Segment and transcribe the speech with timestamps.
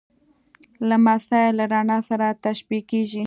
[0.89, 3.19] لمسی له رڼا سره تشبیه کېږي.